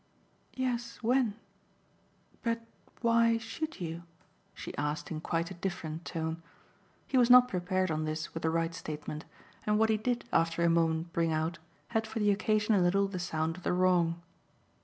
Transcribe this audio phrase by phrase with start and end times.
[0.55, 1.35] "Yes, when?
[2.41, 2.63] But
[3.01, 4.03] why SHOULD you?"
[4.55, 6.41] she asked in quite a different tone.
[7.05, 9.25] He was not prepared on this with the right statement,
[9.63, 11.59] and what he did after a moment bring out
[11.89, 14.19] had for the occasion a little the sound of the wrong.